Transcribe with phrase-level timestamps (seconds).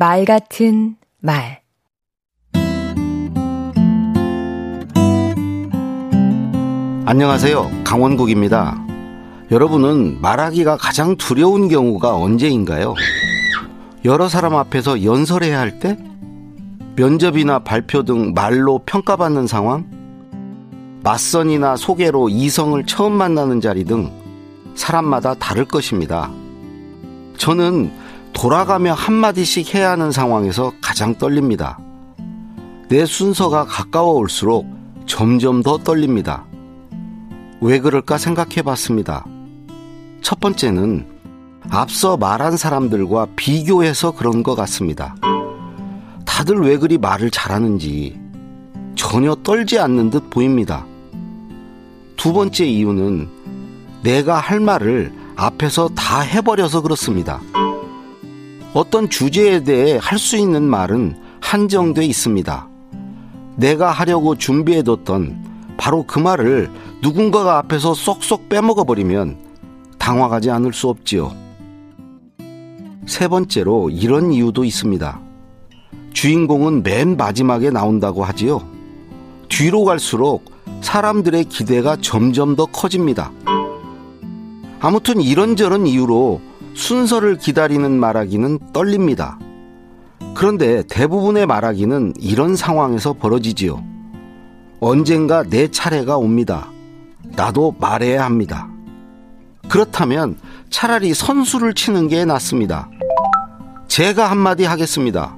[0.00, 1.60] 말 같은 말
[7.04, 7.70] 안녕하세요.
[7.84, 8.82] 강원국입니다.
[9.50, 12.94] 여러분은 말하기가 가장 두려운 경우가 언제인가요?
[14.06, 15.98] 여러 사람 앞에서 연설해야 할 때?
[16.96, 19.84] 면접이나 발표 등 말로 평가받는 상황?
[21.02, 24.10] 맞선이나 소개로 이성을 처음 만나는 자리 등
[24.74, 26.30] 사람마다 다를 것입니다.
[27.40, 27.90] 저는
[28.34, 31.78] 돌아가며 한마디씩 해야 하는 상황에서 가장 떨립니다.
[32.90, 34.66] 내 순서가 가까워 올수록
[35.06, 36.44] 점점 더 떨립니다.
[37.62, 39.24] 왜 그럴까 생각해 봤습니다.
[40.20, 41.06] 첫 번째는
[41.70, 45.16] 앞서 말한 사람들과 비교해서 그런 것 같습니다.
[46.26, 48.20] 다들 왜 그리 말을 잘하는지
[48.96, 50.84] 전혀 떨지 않는 듯 보입니다.
[52.18, 53.30] 두 번째 이유는
[54.02, 57.40] 내가 할 말을 앞에서 다 해버려서 그렇습니다.
[58.74, 62.68] 어떤 주제에 대해 할 수 있는 말은 한정돼 있습니다.
[63.56, 66.70] 내가 하려고 준비해뒀던 바로 그 말을
[67.02, 69.38] 누군가가 앞에서 쏙쏙 빼먹어버리면
[69.98, 71.32] 당황하지 않을 수 없지요.
[73.06, 75.20] 세 번째로 이런 이유도 있습니다.
[76.12, 78.62] 주인공은 맨 마지막에 나온다고 하지요.
[79.48, 80.44] 뒤로 갈수록
[80.82, 83.32] 사람들의 기대가 점점 더 커집니다.
[84.80, 86.40] 아무튼 이런저런 이유로
[86.74, 89.38] 순서를 기다리는 말하기는 떨립니다.
[90.34, 93.84] 그런데 대부분의 말하기는 이런 상황에서 벌어지지요.
[94.80, 96.70] 언젠가 내 차례가 옵니다.
[97.36, 98.68] 나도 말해야 합니다.
[99.68, 100.38] 그렇다면
[100.70, 102.88] 차라리 선수를 치는 게 낫습니다.
[103.88, 105.36] 제가 한마디 하겠습니다.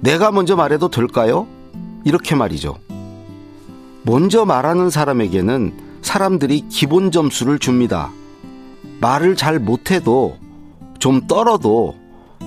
[0.00, 1.46] 내가 먼저 말해도 될까요?
[2.04, 2.76] 이렇게 말이죠.
[4.02, 8.10] 먼저 말하는 사람에게는 사람들이 기본 점수를 줍니다.
[9.00, 10.36] 말을 잘 못해도
[10.98, 11.96] 좀 떨어도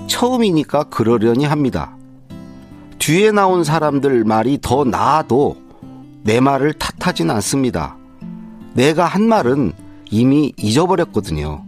[0.06, 1.96] 처음이니까 그러려니 합니다.
[2.98, 5.56] 뒤에 나온 사람들 말이 더 나아도
[6.22, 7.96] 내 말을 탓하진 않습니다.
[8.74, 9.72] 내가 한 말은
[10.10, 11.64] 이미 잊어버렸거든요.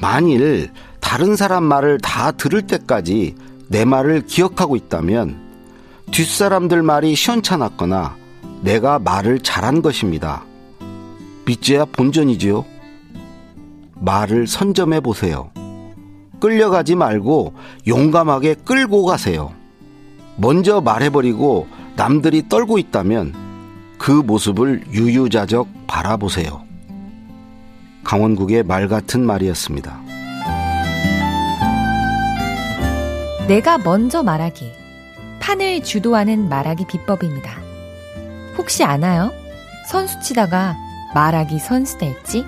[0.00, 0.70] 만일
[1.00, 3.34] 다른 사람 말을 다 들을 때까지
[3.68, 5.42] 내 말을 기억하고 있다면
[6.10, 8.16] 뒷사람들 말이 시원찮았거나
[8.62, 10.44] 내가 말을 잘한 것입니다.
[11.44, 12.73] 믿져야 본전이지요.
[14.04, 15.50] 말을 선점해 보세요.
[16.40, 17.54] 끌려가지 말고
[17.86, 19.52] 용감하게 끌고 가세요.
[20.36, 21.66] 먼저 말해버리고
[21.96, 23.34] 남들이 떨고 있다면
[23.98, 26.62] 그 모습을 유유자적 바라보세요.
[28.02, 30.02] 강원국의 말 같은 말이었습니다.
[33.48, 34.70] 내가 먼저 말하기.
[35.40, 37.52] 판을 주도하는 말하기 비법입니다.
[38.58, 39.32] 혹시 아나요?
[39.86, 40.76] 선수 치다가
[41.14, 42.44] 말하기 선수 될지?